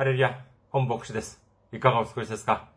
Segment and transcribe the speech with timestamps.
[0.00, 0.40] ハレルヤ、
[0.70, 1.42] 本牧師です。
[1.72, 2.70] いかがお過ごしですか？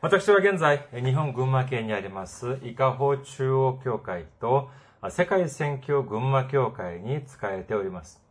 [0.00, 4.70] 私は現在、日本群馬県にあります、伊香保中央教会と
[5.10, 8.22] 世界宣教群馬教会に仕えております。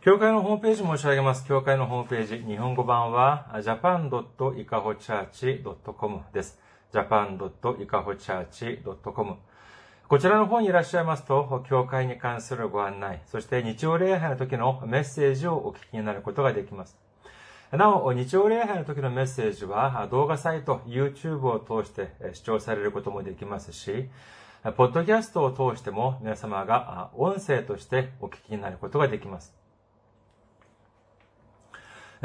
[0.00, 1.46] 教会のホームページ申し上げます。
[1.46, 6.58] 教会のホームページ、日本語版は japan.ikahochurch.com です。
[6.94, 9.36] japan.ikahochurch.com
[10.10, 16.98] こちらの方にいらっしゃいますと、教会に関するご案内、そして日曜礼拝の時のメッセージをお聞きになることができます。
[17.70, 24.10] なお、日曜礼拝の時のメッセージは動画サイト、YouTube を通して視聴されることもできますし、
[24.76, 29.59] ポッドキャストを通しても皆様が音声としてお聞きになることができます。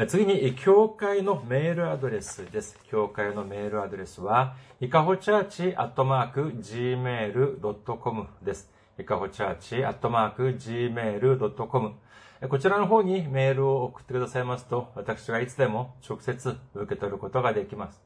[0.04, 2.78] 次に、教会のメールアドレスです。
[2.90, 8.70] 教会のメールアドレスは、いかほチャーチアットマーク gmail.com です。
[8.98, 11.94] いかほチャーチアットマーク gmail.com
[12.50, 18.02] こちらの方にメールを送ってくださいますと、私がいつでも直接受け取ることができます。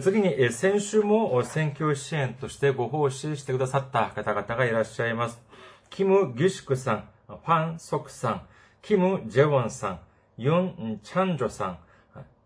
[0.00, 5.40] 次に、先週も選挙支援としてご奉仕してくださった方々がいらっしゃいます。
[5.90, 8.42] キム・ギュシクさん、ファン・ソクさん、
[8.82, 10.00] キム・ジェウォンさん、
[10.36, 11.78] ユン・チャンジョさん、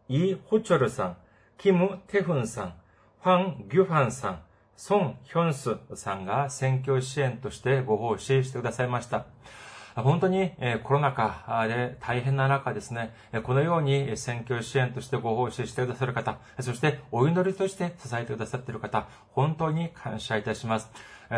[0.06, 1.16] イ・ホチョルさん、
[1.56, 2.74] キム・テフンさん、
[3.22, 4.42] ファン・ギュファンさん、
[4.76, 9.24] ソン・ヒョンスさんが選挙支援としてご奉仕してくださいました。
[9.94, 20.90] 本当にコロナ禍で大変な中ですね、このように選挙支援としてご奉仕してくださる方、そしてお祈りとして支えてくださっている方、本当に感謝いたします。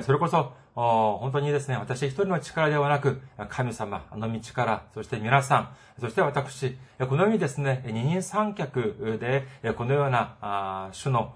[0.02, 11.34] それこそ、本当にですね、私一人の力ではなく、神様の道から、そして皆さん、そして私、このようにですね、二人三脚で、このような種の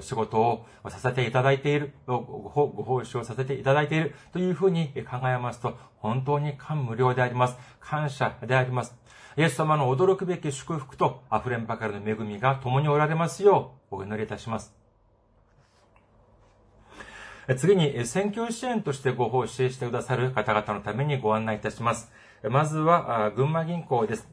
[0.00, 7.58] 仕事をさせていただいている、ご奉仕をさせていただいているというふうに考えますと、本当に感無量であります。
[7.80, 8.96] 感謝であります。
[9.36, 14.79] イエス様の驚くべき祝福と溢れんばかりの恵みが共におられますよう、お祈りいたします。
[17.56, 22.12] 次に、選挙支援としてご奉仕してくださる方々のためにご案内いたします。
[22.48, 24.28] まずは、群馬銀行です。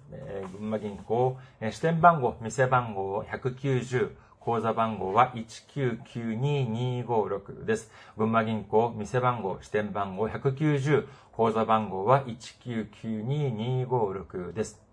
[0.59, 1.35] 群馬銀行、
[1.71, 7.91] 支店番号、店番号190、口座番号は1992256です。
[8.17, 14.86] 群馬銀行、店番号、支店番号190、口座番号は1992256です。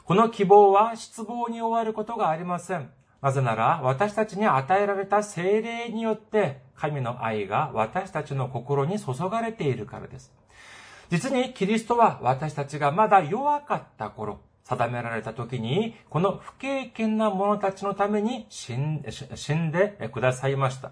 [0.04, 2.92] この希望は失望に終わることがありません。
[3.22, 10.32] なぜなら、私たちに与えられた精霊によって、神の愛が私たちの心に注がれているからです。
[11.10, 20.92] 実に、キリストは私たちがまだ弱かった頃、定められた時に、この不経験な者たちのために死んでくださいました。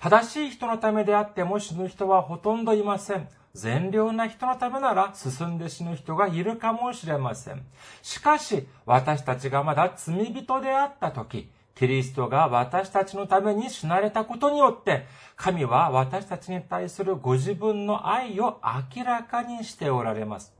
[0.00, 3.28] 正しい人のためであっても死ぬ人はほとんどいません。
[3.58, 7.66] 善良な人のためなら進んで死ぬ人がいるかもしれません。
[8.02, 18.60] しかし、私たちがまだ罪人であった時、キリストが私たちのために死なれたことによって、神は私たちに対するご自分の愛を
[18.96, 20.54] 明らかにしておられます。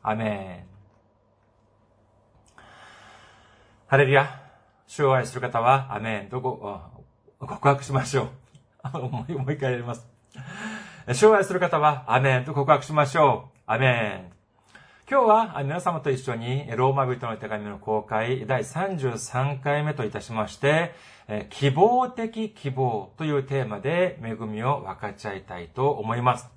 [0.00, 2.60] アメン。
[3.88, 4.40] ハレルヤ。
[4.86, 6.80] 主を愛する方は、アメンとご
[7.40, 8.28] 告白しましょ
[8.94, 8.98] う。
[9.08, 10.13] もう一回やります。
[11.12, 13.58] 障害する方は、アメンと告白しましょう。
[13.66, 14.32] アメン。
[15.06, 20.94] 今日は皆様と一緒にローマ人の手紙の公開第33回目といたしまして、
[21.50, 26.48] 希望的希望というテーマで恵みを分かち合いたいと思います。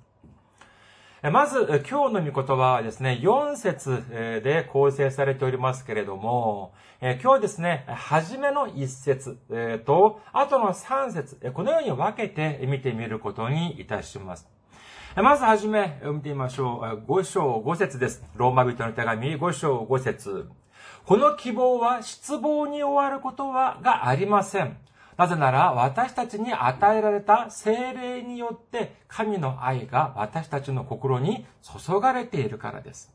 [1.22, 4.04] まず、今日の御言葉はですね、4節
[4.44, 9.36] で構成されておりますけれども、今日ですね、初めの1節
[9.84, 14.48] と、後の3節このように分けて見てみることにいたします。
[15.16, 17.12] まずはじめ、見てみましょう。
[17.12, 18.24] 5章5節です。
[18.36, 20.48] ローマ人の手紙5章5節
[21.04, 24.76] この希望は失望に終わることは、がありません。
[25.18, 33.12] なぜなら、私たちに与えられた精霊によって、神の愛が私たちの心に注がれているからです。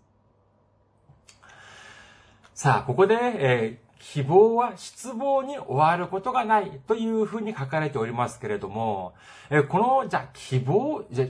[2.53, 9.13] さあ、ここで、えー、希望は失望に終わることがないというふうに書かれておりますけれども、
[9.49, 11.25] えー、この、じゃ希望、じゃ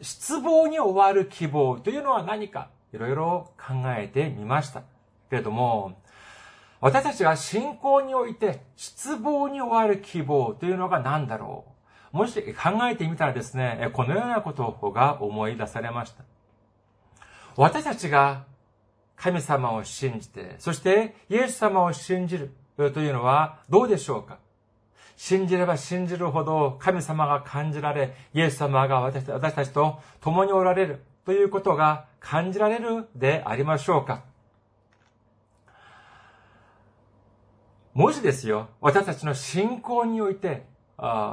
[0.00, 4.82] 失望に終わる希望というのは何か、いろいろ考えてみました。
[5.28, 6.00] けれども、
[6.80, 11.66] 私たちが信仰において失望に終わる希望というのが何だろ
[12.12, 12.16] う。
[12.16, 16.24] もし考えてみたらですね、このようなことが思い出されました。
[17.56, 18.44] 私たちが
[19.16, 24.38] 神様を信じて、そしてイエス様を信じるというのはどうでしょうか。
[25.16, 34.29] 信じれば信じるほど神様が感じられ、イエス様が私たちと共におられるということが感じられるでありましょうか。
[37.94, 40.64] もしですよ、私たちの信仰において、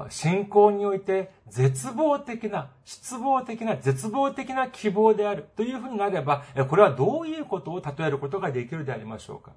[0.10, 5.46] 信仰において絶望的な、失望的な、絶望的な希望である。
[5.56, 9.52] というふうになれば、これはどういうことを例えることができるでありましょうか。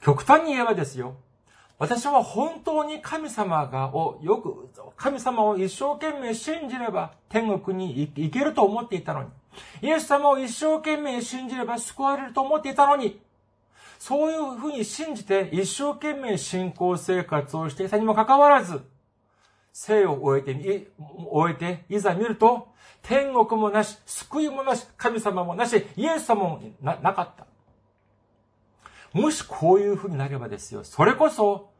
[0.00, 1.14] 極端に言えばですよ、
[1.78, 9.28] 私は本当に神様が、を、よく、神様を一生懸命信じれば天国に行けると思っていたのに、
[9.82, 13.20] イエス様を一生懸命信じれば救われると思っていたのに、
[14.02, 18.80] そういうふうに信じて一生懸命信仰生活をしていたにもかかわらず、
[19.72, 20.88] 生を終えて、
[21.30, 22.66] 終えて、いざ見ると、
[23.02, 27.46] 天国もなし、救いもなし、神様もなし、イエス様もななかった。
[29.16, 31.70] もしこういうふうになればですよ、それこそ、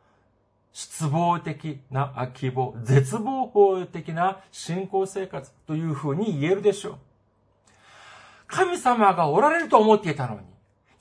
[0.73, 6.99] 失望的な希望、絶望法的な信仰生活というふうに言えるでしょう。
[8.47, 10.52] 神様がおられると思っていたのに、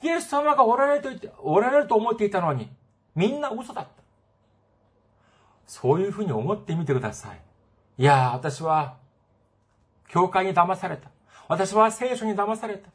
[0.02, 2.70] イエス様がおられると言って、おられると思っていたのに、
[3.14, 3.90] みんな嘘だった。
[5.66, 7.40] そういうふうに思ってみてください。
[7.98, 8.96] いやー、私は、
[10.08, 11.10] 教会に騙された。
[11.48, 12.90] 私は聖書に騙された。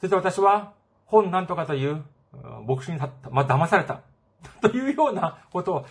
[0.00, 0.72] そして私は、
[1.06, 2.02] 本なんとかという、
[2.66, 4.02] 牧師にった、まあ、騙された。
[4.60, 5.86] というようなことを考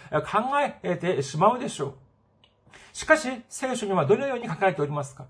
[0.84, 1.94] えてしまうでしょう。
[2.94, 5.26] しかし、聖書にはどのように書かれておりますか？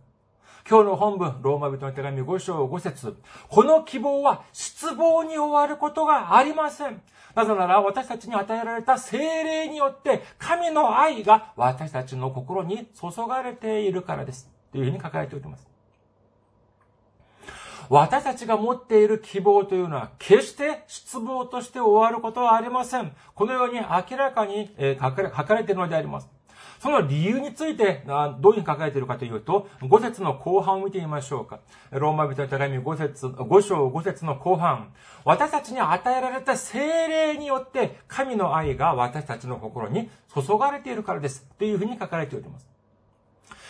[0.67, 3.15] 今日の本文、ローマ人の手紙5章5節
[3.49, 7.03] この希望は失望に終わることがありません。
[7.35, 14.49] なぜなら私たちに与えられた精霊によって神の愛が私たちの心に注がれているからです。
[14.71, 15.67] というふうに書かれております。
[17.87, 23.15] 私たちが持っている希望というのは決して失望として終わることはありません。
[23.35, 26.34] このように明らかに書かれているのであります。
[26.85, 28.13] その理由について、ど
[28.49, 31.59] ういうふうに書かれているかというと、5節の後半を見てみましょうか。
[31.89, 34.93] ローマ人の手紙5節、5章5節の後半。
[35.23, 41.47] 私たちに与えられた精霊によって、神の愛が私たちの心に注がれているからです。
[41.57, 42.74] というふうに書かれております。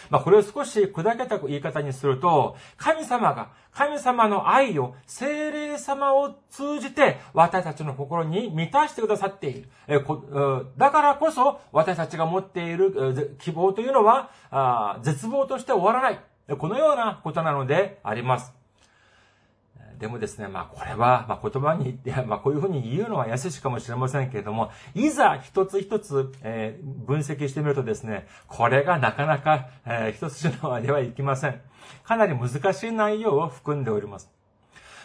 [0.10, 9.70] まあ、これを少し砕けた言い方にすると、神様が、神様の愛を精霊様を通じて私たちの心に満たしてくださっている。
[9.88, 10.00] え
[10.78, 16.58] だからこそ私たちが持っている希望というのは、絶望として終わらない。
[16.58, 18.65] このようなことなのであります。
[20.00, 31.62] でもですね、まあこれは、まあ言葉に言って、 まあこういうふうに言うのは優しいかもしれませんけれども、いざ一つ一つ、えー、分析してみるとですね、これがなかなか、えー、一筋縄ではいきません。
[32.04, 34.30] かなり難しい内容を含んでおります。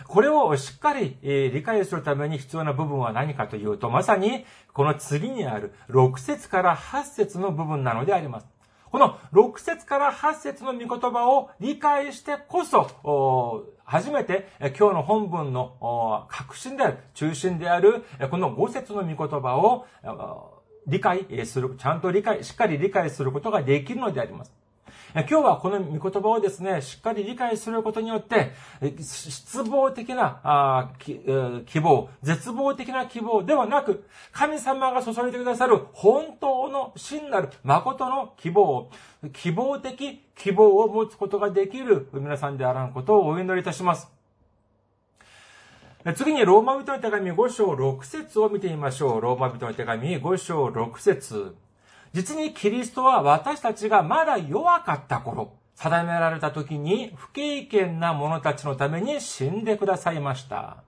[0.07, 8.47] これをしっかり、え理解するために必要な部分は何かというと、まさにこの次にある6節から8節の部分なのであります。
[8.91, 19.85] この6節から8節の御言葉を理解してこそ、初めて今日の本文の核心である、中心である、この五節の御言葉を
[20.87, 24.53] 理解する、ちゃんと理解、しっかり理解することができるのであります。
[25.12, 28.52] 今日はこの御言葉をですね、しっかり理解することによって、
[29.00, 30.93] 失望的な
[31.67, 38.88] 希望、絶望的な希望ではなく、神様が注いでくださる本当の真なる誠の希望、
[39.33, 44.12] 希望的希望を持つことができる皆さんであらんことをお祈りいたします。
[46.14, 49.21] 次にローマ人の手紙5章6節を見てみましょう。
[49.21, 51.57] ローマ人の手紙5章6節
[52.12, 60.83] 実にキリストは私たちがまだ弱かった頃、定められた時に不経験な者たちのために死んでくださいました。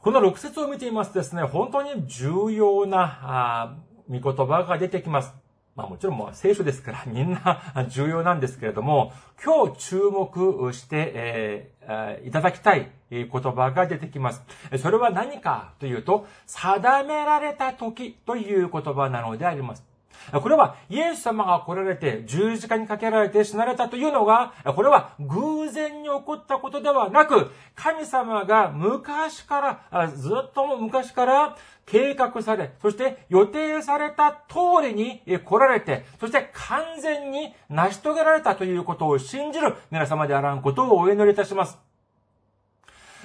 [0.00, 5.34] この6節を見ていますとですね、本当に重要なあ、見言葉が出てきます。
[5.76, 9.12] まあもちろんもう聖書ですから みんな重要なんですけれども、
[9.44, 14.42] 今日注目して、えー、いただきたい言葉が出てきます。
[14.78, 19.93] それは何かというと、定められた時という言葉なのであります。
[20.32, 31.56] これはイエス様が来られて十字架にかけられて死なれたというのが、これは偶然に起こったことではなく、神様が昔から、ずっと昔から
[31.86, 41.78] 計画され、そして予定された通りに来られて、そして完全に成し遂げられたということを信じる皆様であらんことをお祈りいたします。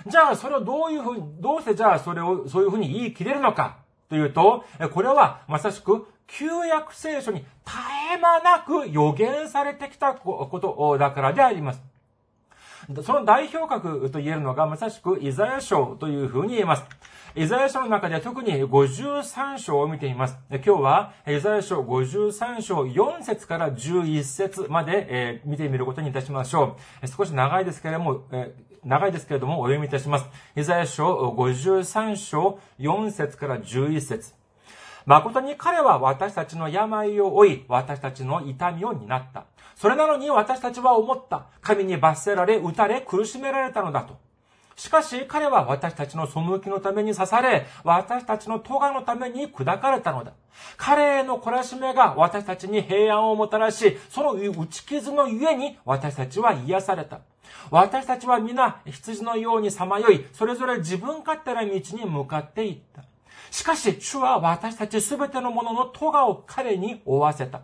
[0.05, 3.77] じゃあ、それをどういうふうに、どうしてじゃあそれを、そういうふうに言い切れるのか
[4.09, 7.77] というと、これはまさしく旧約聖書に絶
[8.13, 11.81] え間なく予言されてきたことだからであります。
[13.03, 16.83] その代表格と言えるのがまさしくイザヤ書というふうに言えます。
[17.35, 20.37] イザヤ書の中で特に53章を見ています。
[20.49, 27.07] 今日はイザヤ書53章4節から11節まで見てみることにいたしましょう。
[27.07, 28.23] 少し長いですけれども、
[28.83, 30.25] 長いですけれどもお読みいたします。
[30.55, 34.38] イザヤ書53章4節から11節
[35.09, 39.45] 誠に彼は私たちの病を負い、私たちの痛みを担った。
[39.75, 41.47] それなのに私たちは思った。
[41.61, 44.19] 神に罰せられ、打たれ、苦しめられたのだと。
[44.75, 50.33] しかし彼は私たちの背きのために刺され、私たちの咎のために砕かれたのだ。
[50.77, 57.21] 彼への懲らしめが私たちに平安をもたらし、その打ち傷のゆえに私たちは癒された。
[57.71, 63.08] 私たちは皆羊のようにさまよい、それぞれ自分勝手な道に向かっていった。
[63.51, 67.61] しかし、主は私たちすべてのものの咎を彼に負わせた。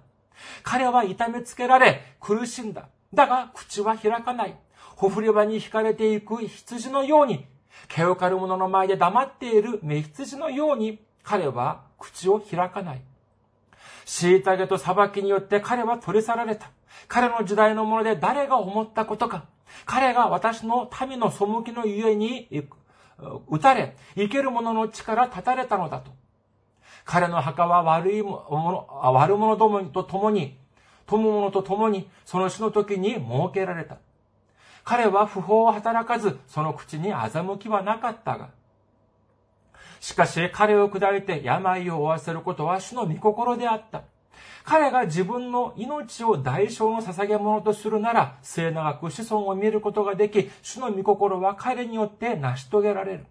[0.64, 2.90] 彼は痛めつけられ、苦しんだ。
[3.14, 4.56] だが、口は開かない。
[4.96, 7.46] ほふり場に惹かれていく羊のように、
[7.88, 13.02] 毛を刈る者の前で黙っている目羊のように、彼は口を開かない。
[14.06, 16.70] 虐げと裁きによって彼は取り去られた。
[17.08, 19.46] 彼の時代のもので誰が思ったことか。
[19.86, 22.48] 彼が私の民の背きのゆえに
[23.48, 26.12] 撃たれ、生ける者の力立たれたのだと。
[27.06, 30.58] 彼の墓は悪いもの、悪者どもと共に、
[31.06, 33.98] 友者と共に、その死の時に設けられた。
[34.84, 38.50] 彼は不法を働かず、その口に欺きはなかったが。
[40.00, 44.04] しかし彼を砕いて病を負わせることは主の御心であった。
[44.64, 53.26] 彼が自分の命を代償の捧げ物とするなら、末永く子孫を見ることができ、主の御心は彼によって成し遂げられる。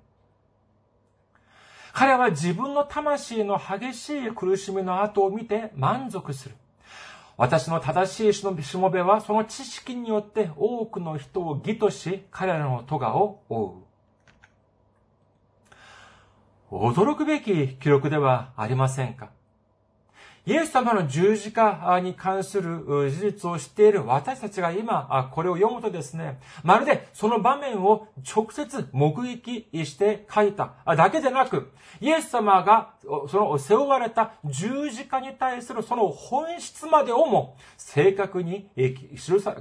[1.93, 6.55] 彼は自分の魂の激しい苦しみの後を見て満足する。
[7.37, 13.81] 私の正しいしのしもべはその知識によって多くの人を義とし、彼らの咎を負
[16.71, 16.77] う。
[16.77, 19.31] 驚くべき記録ではありませんか？
[20.47, 32.91] イエス様の十字架に関する事実を知っている私たちが今、これを読むとですね、まるでその場面を直接目撃して書いただけでなく、イエス様が
[33.31, 38.69] その背負われた十字架に対するその本質までをも正確に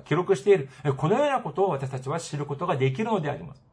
[0.04, 3.63] 記録している、このようなことを私たちは知ることができるのであります。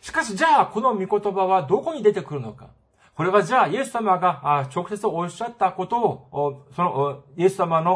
[0.00, 2.68] しかし、じゃあ、この御言葉はどこに出てくるのか
[3.14, 7.94] これはじゃあ、イエス様が直接おっしゃったことを、その、イエス様の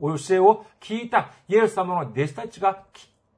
[0.00, 2.84] お教えを聞いたイエス様の弟子たちが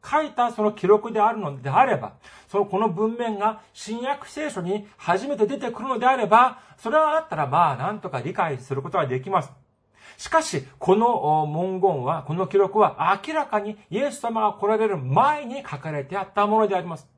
[0.05, 2.15] 書いたその記録であるのであれば、
[2.49, 9.53] そのこの文面が新約聖書に初めて出てくるのであれば、それはあったらまあ、なんとか理解することができます。
[10.17, 17.09] しかし、この文言は、この記録は明らかにイエス様が来られる前に書かれてあったものであります。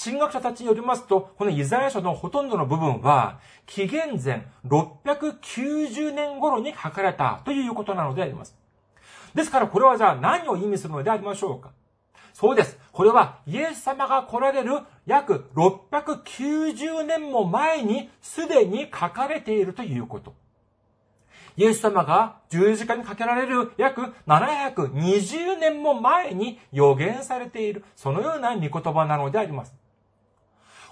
[0.00, 8.56] 神学者たちによりますと、このイザヤ書のほとんどの部分は、紀元前690年頃に書かれたということなのであります。
[9.34, 11.72] ですからこれはじゃあ何を意味するのでありましょうか
[12.32, 12.78] そうです。
[12.92, 20.32] これはイエス様が来られる約690年も前にすでに書かれているということ。
[21.56, 29.74] イエス様が十字架にかけられる約720年も前に予言されている、そのような御言葉なのであります。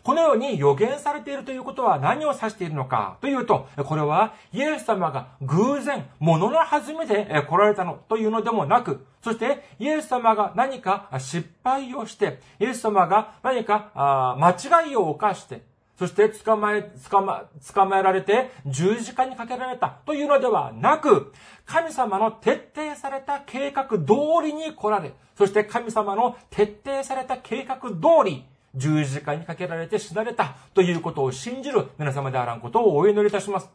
[0.07, 13.91] このように予言されているということは何を指しているのかというと、これはイエス様が偶然、物の弾みで来られたのというのでもなく、そしてイエス様が何か失敗をして、イエス様が何か
[14.39, 15.63] 間違いを犯して、
[15.99, 21.33] そして捕まえ、捕ま、捕まえられて十字架にかけられたというのではなく、
[21.65, 23.99] 神様の徹底された計画通
[24.45, 28.45] りに来られ、そして神様の徹底された計画通り、
[28.77, 33.69] 十字架にかけられて死なれたということを信じる皆様であらんことをお祈りいたします。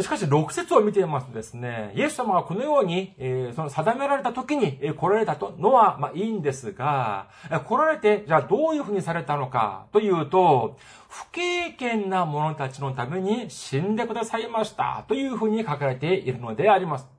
[0.00, 7.28] しかし、6節を見ていますとですね、イエス様がこのように、えー、その定められた時に、来られたとのは、まあいいんですが、
[7.66, 10.76] 来られて、じゃあどういうふうにされたのかというと、
[11.08, 17.17] 不経験な者たちのために死んでくださいましたというふうに書かれているのであります。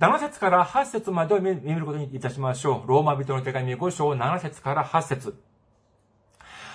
[0.00, 2.88] 7節から8節までを見ることにいたしましょう。
[2.88, 5.34] ローマ人の手紙5章7節から8節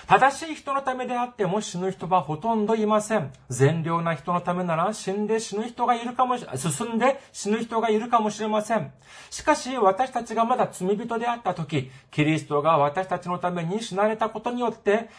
[0.06, 3.32] 正しい人のためであっても死ぬ人はほとんどいません。
[3.48, 8.92] 善良な人のためなら死んで死ぬ人がいるかもし、進んで死ぬ人がいるかもしれません。
[9.30, 15.10] しかし私たちがまだ罪人であった時、キリストが私たちのために死なれたことによって、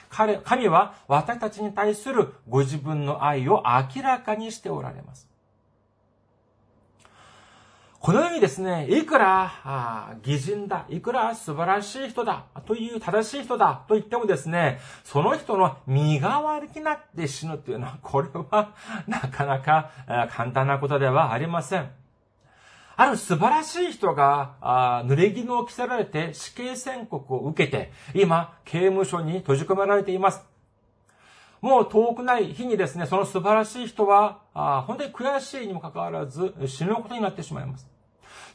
[0.46, 5.27] 神は私たちに対するご自分の愛を明らかにしておられます。
[8.08, 18.70] このようにですね、いくら、あ偽人だ、いくら素晴らしい人だ、という正しい人だ、と言ってもですね、その人の身代わりになって死ぬというのは、 これは、
[19.08, 19.92] なかなか
[20.32, 21.92] 簡単なことではありません。
[22.96, 30.48] ある素晴らしい人が、あ濡れ衣を着せられて死刑宣告を受けて、今、刑務所に閉じ込められています。
[31.60, 37.97] もう遠くない日にですね、その素晴らしい人は、あ本当に悔しいにもかかわらず死ぬことになってしまいます。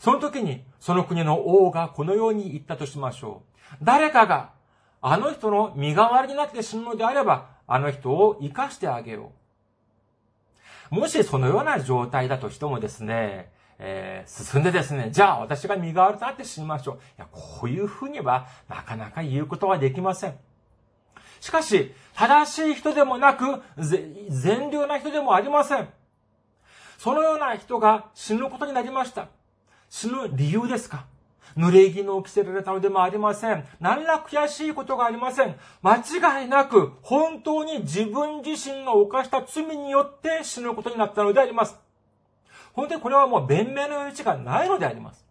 [0.02, 3.76] その時に、その国の王がこのように言ったとしましょう。
[3.85, 4.50] 誰かが、
[5.00, 9.30] あの人の身代わりになって死ぬのであれば、あの人を生かしてあげよ
[10.90, 10.97] う。
[10.97, 16.97] もしそのような状態だとしてもですね、えー、進んでですね、じゃあ私が身代わりとなって死にましょう。
[16.97, 20.35] いや、こういうふうにはなかなか言うことはできません。
[21.38, 25.88] しかし、正しい人でもなく、善良な人でもありません。
[26.99, 29.28] そのような人が死ぬことになりました。
[29.92, 31.04] 死ぬ理由ですか？
[31.54, 33.62] 濡れ衣を着せられたのでもありません。
[33.78, 35.54] 何ら悔しいことがありません。
[35.82, 41.78] 間違いなく、本当に自分自身が犯した罪によって死ぬことになったのであります。
[42.72, 45.26] 本当にこれはもう弁明の余地がないのであります。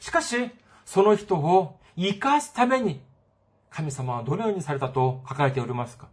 [0.00, 0.50] しかし、
[0.84, 3.00] その人を生かすために、
[3.70, 6.08] 神様はどのようにされたと書かれておりますか？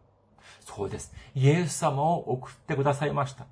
[0.59, 1.11] そうです。
[1.33, 3.47] イエス様を送ってくださいました。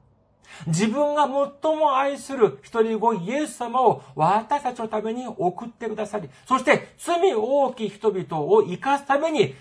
[0.68, 9.56] 自分が最も愛する一人子イエス様を私たちのために送ってくださり、そして罪大きい人々を生かすために、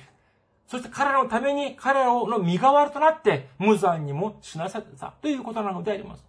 [0.67, 6.25] そして彼らのために彼らの身代わりとなって無残にも死なせたということなのであります。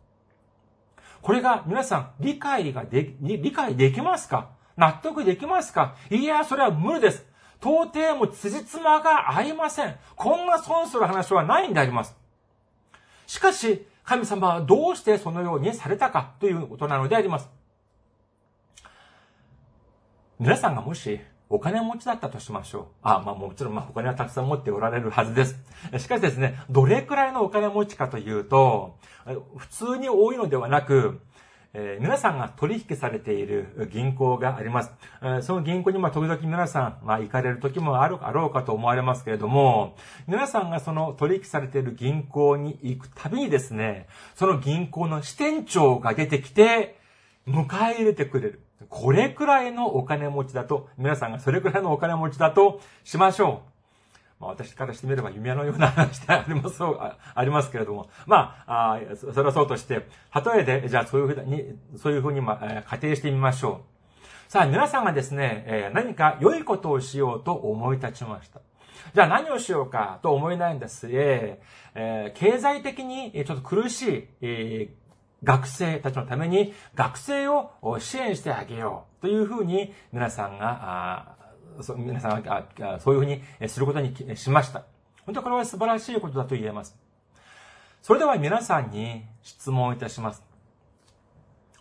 [1.22, 4.50] これが皆さん理解がで、理解できますか？
[4.78, 5.96] 納得できますか？
[6.10, 7.26] いや、それは無理です。
[7.62, 9.96] 到底も辻褄が合いません。
[10.16, 12.16] こんな損する話はないんであります。
[13.28, 17.50] しかし、神様はどうしてそのようにされたかということなのであります。
[20.40, 22.86] 皆さんがもしお金持ちだったとしましょう。
[23.04, 25.56] あ、まあもちろんまあお金はたくさん持っておられるはずです。
[26.00, 28.96] しかしですね、どれくらいのお金持ちかというと、
[29.58, 31.20] 普通に多いのではなく、
[31.74, 34.92] えー、皆さんが取引されている銀行があります。
[35.22, 39.96] えー、その銀行にま時々皆さん、まあ行かれる時もある、あろうかと思われますけれども、
[40.28, 47.00] 皆さんがその取引されている銀行に行くたびにですね、その銀行の支店長が出てきて、
[47.48, 48.62] 迎え入れてくれる。
[48.90, 53.71] これくらいのお金持ちだと、皆さんがそれくらいのお金持ちだとしましょう。
[54.42, 63.86] まあ、私からしてみれば夢のような話であります、ありますけれども、まあ、あそれはそうとして、例えで、じゃあそういうふうに、そういうふうに、まあ、仮定してみましょ
[64.50, 64.52] う。
[64.52, 68.60] さあ、皆さんがですね、え何か良いことをしようと思い立ちました。
[69.14, 71.08] じゃあ何をしようかと思いないんです。
[71.10, 81.36] えー、経済的にちょっと苦しい、えー、学生たちのために学生を支援してあげようというふうに皆さんが
[81.84, 82.44] そ皆さん
[83.00, 84.84] そういうふうにすることにしました。
[85.26, 86.98] 本当これは素晴らしいことだと言えます。
[88.02, 90.44] それでは皆さんに質問いたします。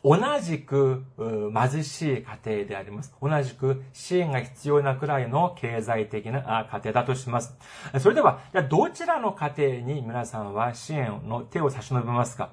[0.02, 3.14] 同じく貧しい家庭であります。
[3.20, 7.54] 同じく支援が必要なくらいの経済的な家庭だとします。
[7.98, 12.50] それでは、どちらの家庭に皆さんは支援の手を差し伸べますか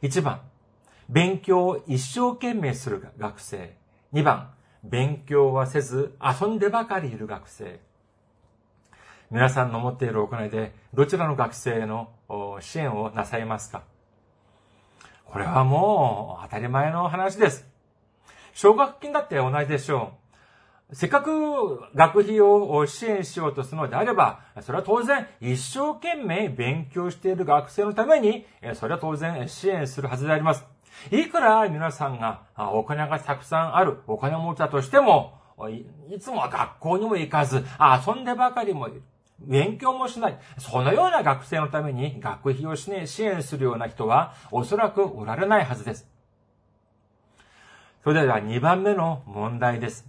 [0.00, 0.40] ?1 番、
[1.10, 3.76] 勉強を一生懸命する学生。
[4.14, 4.50] 2番、
[4.88, 7.80] 勉強はせず遊んでばかりいる学生。
[9.30, 12.08] 皆さんの持っているお金でどちらの学生の
[12.60, 13.82] 支援をなさいますか？
[15.26, 17.66] これはもう当たり前の話です。
[18.54, 20.14] 奨学金だって同じでしょ
[20.90, 20.96] う。
[20.96, 30.64] せっかく学費を支援しようとするのであれば、それは当然一生懸命勉強している学生のために、それは当然支援するはずであります。
[31.10, 35.38] いくら皆さんがお金がたくさんある、お金持ちだとしても、
[36.10, 37.64] いつもは学校にも行かず、
[38.06, 39.02] 遊んでばかりもいる。
[39.40, 40.38] 勉強もしない。
[40.58, 43.06] そのような学生のために学費を支援
[43.42, 46.08] するような人はおそらくおられないはずです。
[48.02, 50.08] それでは2番目の問題です。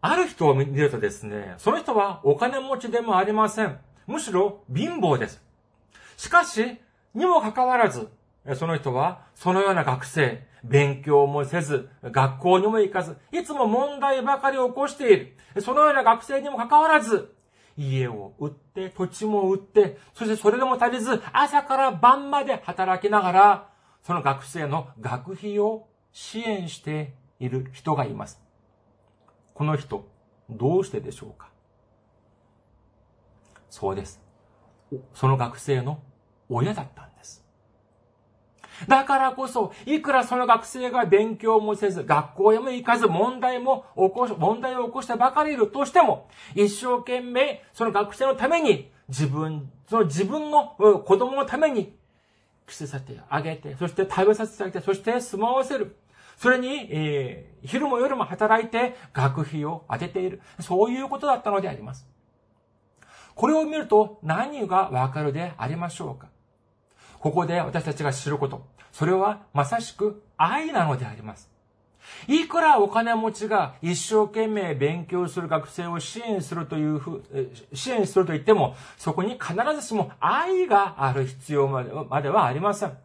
[0.00, 3.78] ある人を見るとですね、その人はお金持ちでもありません。
[4.06, 5.42] むしろ貧乏です。
[6.16, 6.78] しかし、
[7.14, 8.08] にもかかわらず、
[8.54, 15.36] その人はそのような学生、勉強もせず、学校にも行かず、いつも問題ばかり起こしている。
[15.60, 17.34] そのような学生にもかかわらず、
[17.76, 23.68] 家を売って、土地も売って、そしてそれでも足りず、朝から晩まで働きながら、
[24.02, 28.40] その学生の学費を支援している人がいます。
[29.54, 30.08] この人、
[30.48, 31.50] どうしてでしょうか？
[33.68, 34.22] そうです。
[35.12, 36.00] その学生の
[36.48, 37.15] 親だったんです。
[38.88, 51.96] だからこそ、いくらその学生が勉強もせず、学校へも行かず、問題も起こし、問題を起こしてばかりいるとしても、一生懸命、その学生のために、自分、その自分の子供のために、
[52.66, 55.96] 着せさせてあげて、そして食べさせてあげて、そして住まわせる。
[56.36, 60.42] それに、えー、昼も夜も働いて学費を当てている。
[60.60, 62.06] そういうことだったのであります。
[63.34, 66.28] これを見ると何がわかるでありましょうか？
[67.26, 68.64] ここで私たちが知ること。
[68.92, 71.50] それはまさしく愛なのであります。
[72.28, 77.24] いくらお金持ちが一生懸命勉強する学生を支援するというふう、
[77.74, 82.96] 支援すると言っても、そこに必ずしも愛がある必要まではありません。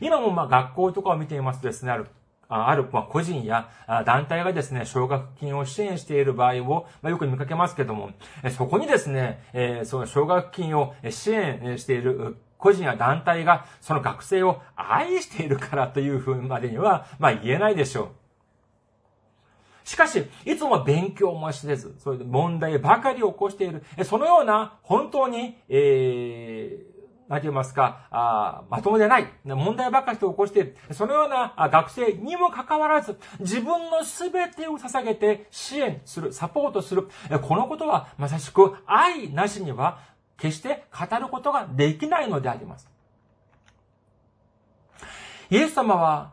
[0.00, 2.06] 今もまあ学校とかを見ていますとですね、ある
[2.48, 3.68] ある個人や
[4.06, 8.10] 団体がですね、奨学金を支援している場合を、ま、よく見かけますけども、
[8.56, 18.08] そこにですね、その奨学金を支援している個人や団体がその学生を愛しているからというふうまでには、まあ言えないでしょう。
[19.86, 26.94] しかし、いつも勉強もせず、そういう問題ばかり起こしている、そのような本当に、えー、
[27.28, 37.10] 何て言いますか、あまともでない、問題ばかりと起こしている、そのような学生にもかかわらず、自分の全てを捧げて支援する、サポートする、
[37.42, 42.88] このことはまさしく愛なしには決して語ることができないのであります。
[45.50, 46.32] イエス様は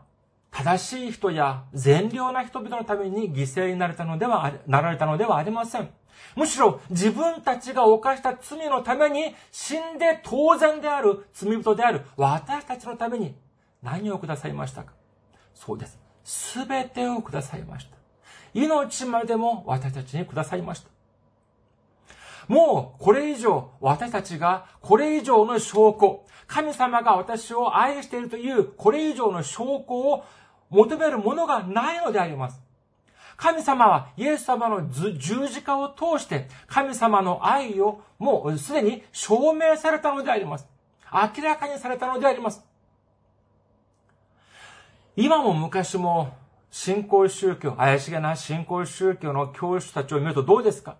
[0.50, 5.90] 正しい人や善良な人々のために犠牲になれたのでは、なられたのではありません。
[6.36, 13.34] むしろ自分たちが犯した罪のために死んで当然である罪人である私たちのために
[13.82, 14.92] 何をくださいましたか？
[15.54, 15.98] そうです。
[16.24, 17.96] すべてをくださいました。
[18.54, 20.90] 命までも私たちにくださいました。
[22.48, 30.24] もうこれ以上私たちがこれ以上の証拠、神様が私を愛しているというこれ以上の証拠を
[30.70, 32.60] 求めるものがないのであります。
[33.36, 40.68] 神様はイエス様の十字架を通して神様の愛をもうすでに証明されたのであります。
[41.12, 42.64] 明らかにされたのであります。
[45.16, 46.34] 今も昔も
[46.70, 50.96] 信仰宗教、怪しげな信仰宗教の教師たちを見るとどうですか？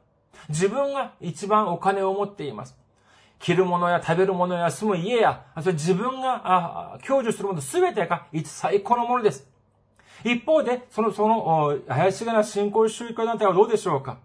[0.48, 2.76] 自分が一番お金を持っています。
[3.38, 9.48] 着るものや食べるものや住む家や、それ自分が享受するもの全てが最高のものです。
[10.24, 14.18] 一方で、その、その、怪しげな信仰宗教団体はどうでしょうか？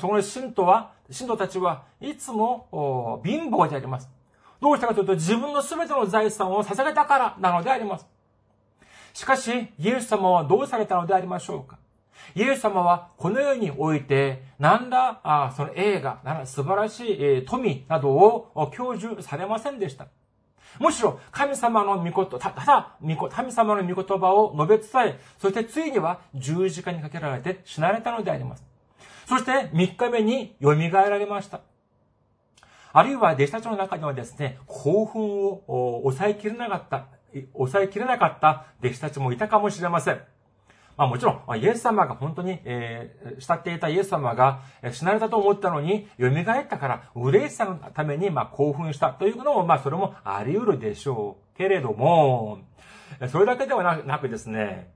[0.00, 4.08] その信徒は、信徒たちはいつも貧乏であります。
[4.62, 8.06] どうしたかというと、自分の全ての財産を捧げたからなのであります。
[9.12, 11.76] しかし、イエス様はどうされたのでありましょうか？
[12.34, 20.06] イエス様はこの世において、何ら、あその映画、素晴らしい、え、富などを享受されませんでした。
[20.80, 22.96] むしろ神様の御言、ただ、
[23.30, 28.64] 神様の御言葉を述べ伝え、そしてついには十字架にかけられて死なれたのであります。
[29.28, 31.60] そして三日目に蘇られました。
[32.92, 37.06] あるいは弟子たちの中にはですね、興奮を抑えきれなかった、
[37.54, 40.20] 抑えきれなかった弟子たちもいたかもしれません。
[40.96, 44.60] まあもちろん、イエス様が本当に、えー、慕っていたイエス様が
[44.92, 51.56] 死なれたと思ったのに、蘇ったから、嬉しさのために、まあ興奮したというのも、まあそれもあり得るでしょう。
[51.56, 52.58] けれども、
[53.28, 54.90] それだけではなくですね、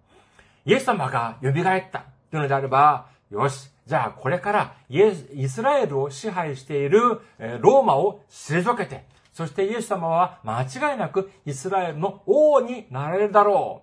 [0.65, 1.55] イエス様が蘇っ
[1.91, 7.21] たというのであれば、よし、じゃあこれからイエス、イスラエルを支配している
[7.61, 13.83] ローマを退けて、そしてイエス様は間違いなくイスラエルの王になられるだろ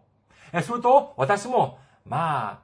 [0.53, 0.61] う。
[0.61, 2.59] すると、私もまあ、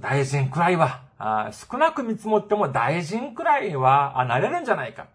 [0.00, 5.08] 大臣くらいは、あ少なく見積もっても大臣くらいはなれるんじゃないか。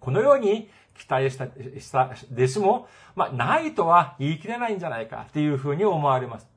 [0.00, 6.48] このように期待した、した弟子も、まあ、ないとは言い切れないんじゃないかっていうふうに思われます。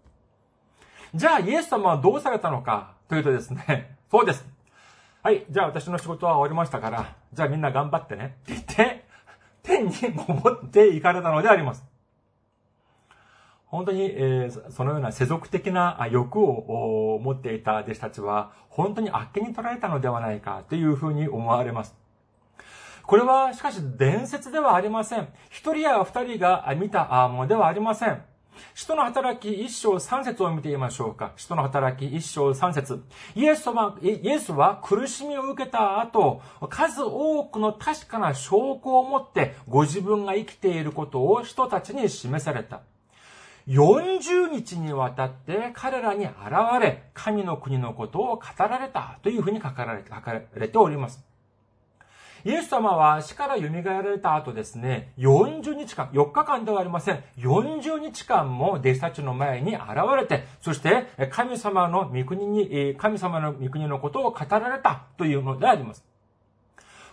[1.14, 4.48] じゃあ、イエス様はどうされたのかというとですね、 そうです。
[5.24, 9.06] はい、じゃあ私の仕事は終わりましたから、じゃあみんな頑張ってねって言って、
[9.64, 11.84] 天に登って行かれたのであります。
[13.76, 21.94] 本当に、えー、そのような世俗的な欲を持っていた弟子たちは、本当にあっけに取られたのではないかというふうに思われます。
[23.04, 25.28] これは、しかし伝説ではありません。
[25.50, 28.22] 一人や二人が見たものではありません。
[28.74, 31.34] 使徒の働き一章三節を見てみましょうか。
[31.36, 33.04] 使徒の働き一章三節。
[33.36, 42.82] イエスは、イエスは苦しみを受けた後、数多くの確かな証拠を持ってご自分が生きていることを人たちに示された。
[43.68, 46.34] 40日にわたって彼らに現
[46.80, 51.26] れ、神の国のことを語られたというふうに書かれ書かれております。
[52.46, 57.24] イエス様は死から蘇られた後ですね、40日間、4日間ではありません。
[57.40, 59.84] 40日間も弟子たちの前に現
[60.16, 66.06] れて、そして神様の御国に、神様の御国のことを語られたというのであります。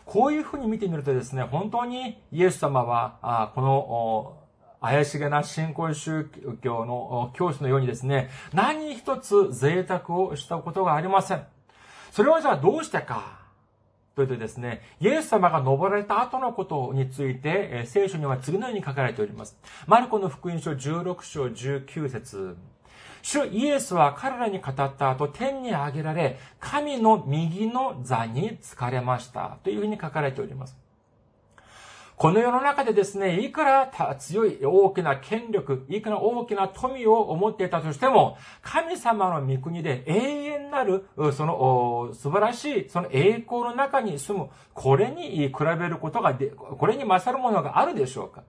[0.05, 4.42] こういうふうに見てみるとですね、本当にイエス様は、この、
[4.83, 6.29] 怪しげな信仰宗
[6.61, 11.45] 教の教師のようにですね、何一つ贅沢をしたことがありません。
[12.11, 13.41] それはじゃあどうしてか？
[14.15, 19.57] というとですね、イエス様が登られた後のことについて、聖書には次のように書かれております。
[19.87, 22.57] マルコの福音書16章19節
[23.23, 29.59] 主イエスは彼らに語った後、天に上げられ、神の右の座に疲れました。
[29.63, 30.77] というふうに書かれております。
[32.23, 48.45] この世の中でですね、いくら強い大きな権力、いくら大きな富を持っていたとしても、神様の御国で永遠なる、その素晴らしい、その栄光の中に住む、これに比べることがで、これに勝るものがあるでしょうか。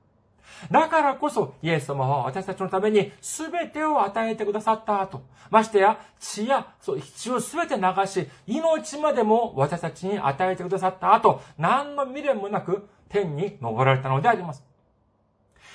[0.70, 14.64] だからこそ、イエス様は私たちのために全てを与えてくださった後、ましてや血や、そう、血を全て流し、命までも私たちに与えてくださった後、何の未練もなく、天に昇られたのであります。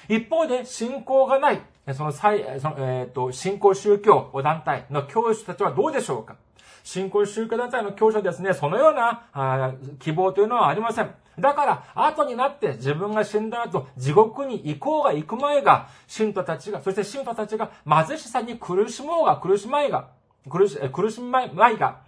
[0.08, 1.62] 一方で、信仰がない、
[1.94, 6.36] その際、その、えっ、ー、と、信仰宗教団体の教師たちはどうでしょうか
[6.82, 11.10] 信仰宗教団体の教師はですね、そのようなあ希望というのはありません。
[11.38, 20.08] だから、後になって自分が死んだ後、地獄に行こうが行く前が、信徒たちが、そして信徒たちが貧しさに苦しもうが苦しまいが、
[20.48, 22.00] 苦し、苦しまいが、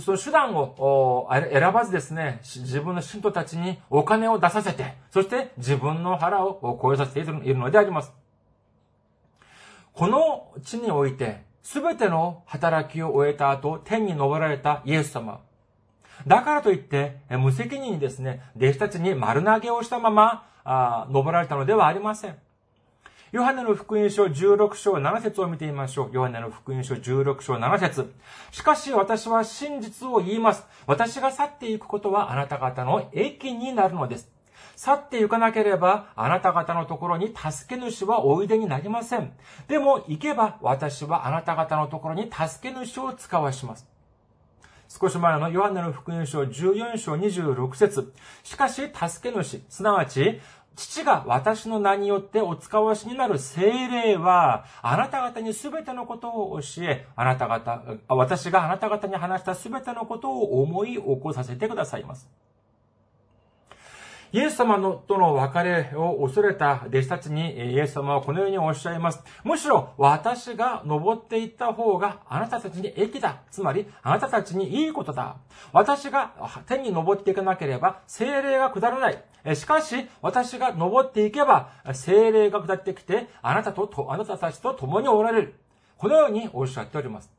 [0.00, 8.12] その手段を選ばずですね、自分の信徒たちにお金を出させて、そして自分の腹を超えさせているのであります。
[9.92, 15.40] この地において、すべての働きを終えた後、天に昇られたイエス様。
[16.26, 22.36] だからといって、無責任にですね、弟子たちに丸投げをしたまま、あ登られたのではありません。
[23.34, 26.10] ヨハネの福音書16章7節を見てみましょう。
[26.12, 28.12] ヨハネの福音書16章7節
[28.52, 30.64] しかし私は真実を言います。
[30.86, 34.30] 私が去っていくことはあなた方の益になるのです。
[34.76, 39.32] 去って行かなければ、あなた方のところに助け主はおいでになりません。
[39.66, 43.94] でも、行けば、私はあなた方のところに助け主を使わします。
[44.88, 48.12] 少し前のヨハネの福音書14章26節
[48.44, 50.40] しかし、助け主、すなわち、
[50.76, 62.28] 父が私の名によってお使わしになる精霊は、あなた方にすべてのことを教え、あなた方、私があなた方に話したすべてのことを思い起こさせてくださいます。
[64.34, 69.22] イエス様のとの別れを恐れた弟子たちにイエス様はこのようにおっしゃいます。
[69.44, 73.42] むしろ私が登っていった方があなたたちに益だ。
[73.52, 75.36] つまりあなたたちにいいことだ。
[75.72, 76.32] 私が
[76.66, 79.54] 天に登っていかなければ精霊が下らない。
[79.54, 85.54] しかし、私が登っていけば、精霊が下ってきて、あなたと、あなたたちと共におられる。
[85.96, 87.30] このようにおっしゃっております。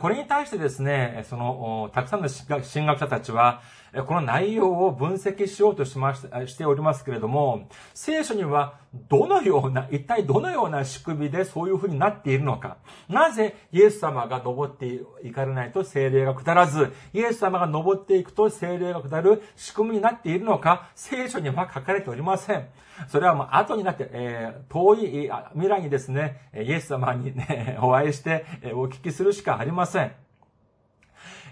[0.00, 3.62] これに対してですね、その、たくさんの神学者たちは、
[4.06, 8.78] この内容を分析しようとしまし、しておりますけれども、聖書には
[9.08, 12.78] どのような、一体どのような仕組みでそういうふうになっているのか。
[13.10, 14.86] なぜイエス様が登って
[15.22, 22.68] いかれないと精霊が下らず、イエス様が登っていくと精霊が下る仕組みになっているのか、聖書には書かれておりません。
[23.08, 30.12] それはもう後になって、えー、遠い未来にですね、イエス様にね、お会いして、お聞きするしかありません。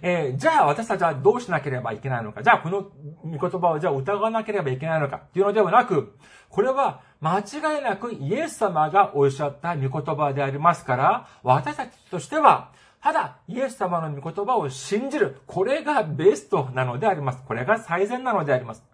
[0.02, 2.42] えー、じゃあ私たちはどうしなければいけないのか。
[2.42, 2.90] じゃあこの
[3.24, 5.16] 御言葉をじゃあ疑わなければいけないのか。
[5.16, 6.16] っていうのではなく、
[6.48, 15.40] これは間違いなくイエス様がおっしゃった御言葉でありますから、私たちとしては、ただ、イエス様の御言葉を信じる。
[15.46, 17.42] これがベストなのであります。
[17.46, 18.84] これが最善なのであります。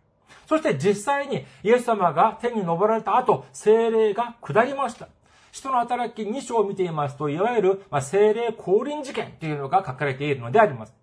[0.47, 5.09] そして実際にイエス様が天に昇られた後、精霊が下りました。
[5.57, 10.95] 人の働き2章を見ていますと、いわゆる、ま精霊降臨事件というのが書かれているのであります。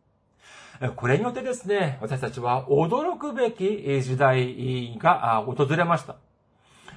[0.95, 6.17] これによってですね、私たちは驚くべき時代が訪れました。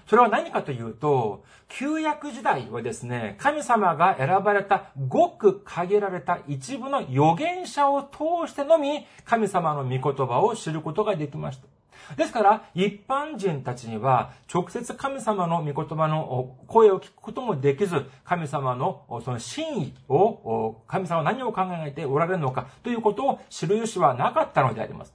[0.06, 11.75] それは何かというと、旧約時代はですね、神様が選ばれたごく限られた一部の預言者を通してのみ、神様の御言葉を知ることができました。
[12.16, 25.14] ですから、一般人たちには、直接神様の御言葉の声を聞くこともできず、神様のその真意を、神様は何を考えておられるのかということを知る由はなかったのであります。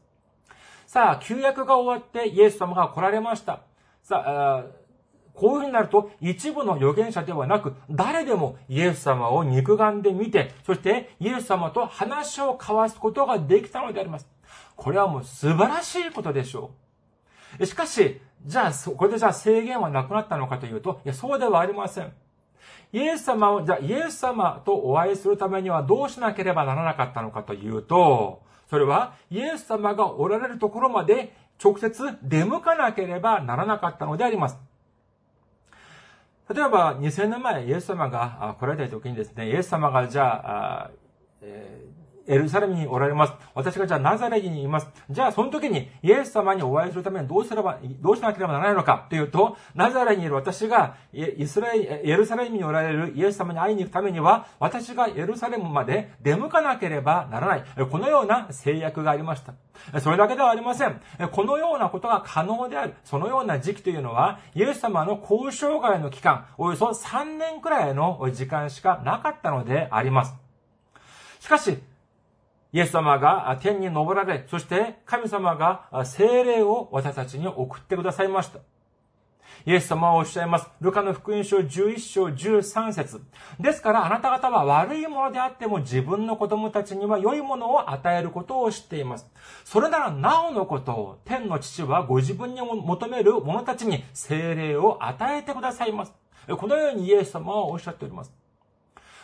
[0.86, 3.62] さあ、旧約が終わってイエス様が来られました。
[4.04, 4.64] さあ、
[5.34, 14.28] こういうふうになると、一部の預言者ではなく、誰でもイエス様を肉眼で見て、そしてイエス様と話を交わすことができたのであります。
[14.82, 16.72] これはもう素晴らしいことでしょ
[17.60, 17.65] う。
[17.67, 22.12] しかし、じゃあ、そこでじゃあ制限はなくなったのかというと、いや、そうではありません。
[22.91, 28.41] イエス様を、じゃあ、イエス様とお会いするためにはどうしなければならなかったのかというと、
[28.72, 31.32] それは、イエス様がおられるところまで
[31.63, 34.58] 直接出向かなければならなかったのであります。
[36.52, 40.91] 例えば、2000年前、イエス様が来られた時にですね、イエス様がじゃあ、
[41.44, 43.34] えーエルサレムにおられます。
[43.54, 44.88] 私がじゃあナザレにいます。
[45.10, 57.64] じゃあその時にイエス様にお会いするためにどうすれば、どうしなければならないのかというと、ナザレにいる私がイスラエエルサレムにおられるイエス様に会いに行くためには、私がエルサレムまで出向かなければならない。
[57.90, 59.54] このような制約がありました。
[60.00, 61.02] それだけではありません。
[61.32, 62.94] このようなことが可能である。
[63.04, 70.36] そのような時期というのは、イエス様の交渉外の期間、およそ3年くらいの時間しかなかったのであります。
[71.40, 71.80] しかし、
[72.74, 78.60] イエス様が天に昇られ、そして神様が精霊を私たちに送ってくださいました。
[79.66, 80.68] イエス様はおっしゃいます。
[80.80, 83.22] ルカの福音書11章13節
[83.60, 89.30] ですからあなた方は悪いものであっても自分の子供たちには良いものを与えることを知っています。
[89.66, 96.14] それならなおのことを天の父はご自分に求める者たちに精霊を与えてくださいます。
[96.58, 98.41] このようにイエス様はおっしゃっております。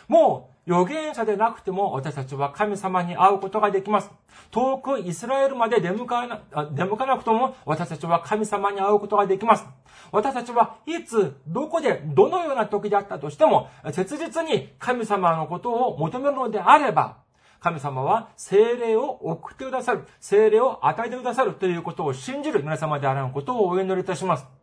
[0.08, 4.10] もう預言者でなくても私たちは神様に会うことができます。
[4.50, 6.42] 遠くイスラエルまで出向かな
[6.72, 9.66] 出向かなくとも私たちは神様に会うことができます。
[10.12, 17.18] 私たちはいつ、どこで、どのような時であったとしても、切実に神様のことを求めるのであれば、
[17.60, 24.57] 神様は精霊を送ってくださる、精霊を与えてくださるということを信じる皆様であらんことをお祈りいたします。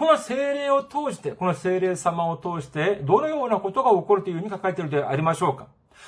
[0.00, 5.66] この精霊を通して、この精霊様を通して、どのようなことが起こるというふうに書かれているでありましょうか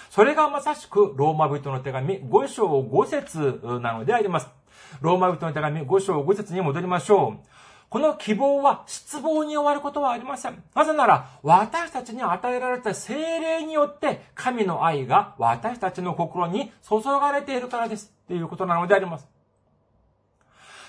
[0.08, 4.48] それがまさしく、ローマ人の手紙5章5節なのであります。
[5.02, 7.46] ローマ人の手紙5章5節に戻りましょう。
[7.90, 10.62] この希望は失望に終わることはありません。
[10.74, 18.10] なぜなら、私たちに与えられた精霊によって、神の愛が私たちの心に注がれているからです。
[18.26, 19.28] ということなのであります。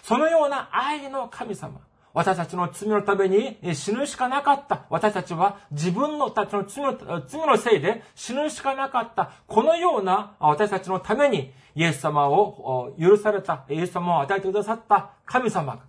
[0.04, 1.82] そのような愛の神様。
[2.13, 4.86] 私たちの罪のために死ぬしかなかった。
[4.89, 6.95] 私たちは自分のたちの罪の
[7.28, 9.32] 罪のせいで死ぬしかなかった。
[9.47, 15.80] このような私たちのためにイエス様を許された、イエス様を与えてくださった神様。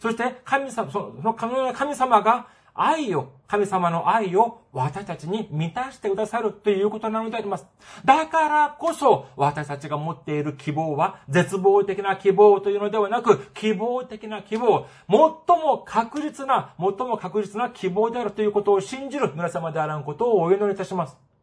[0.00, 7.66] そして神様、その神様が愛を、神様の愛を私たちに満たしてくださるということなのであります。
[8.04, 15.18] だからこそ、私たちが持っている希望は、絶望的な希望というのではなく、希望的な希望、最
[15.60, 21.33] も確実な、最も確実な希望であるということを信じる皆様であらんことをお祈りいたします。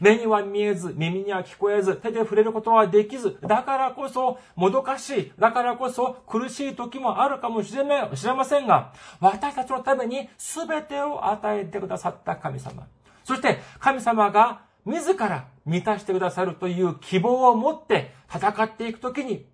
[0.00, 12.86] 目には見えず、耳には聞こえず、手で触れることはできず、だからこそ、もどかしい、だからこそ苦しい時もあるかもしれませんが、私たちのために全てを与えてくださった神様。
[13.24, 19.46] そして、神様が自ら満たしてくださるという希望を持って戦っていくときに、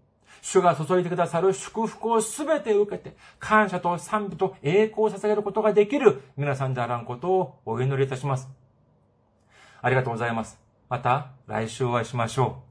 [0.43, 8.66] 主が注いでくださる祝福をすべて受けて、感謝と賛美と栄光を捧げることができる皆さんであらんことをお祈りいたします。
[9.87, 10.59] ありがとうございます。
[10.89, 12.66] また来週お会いしましょう。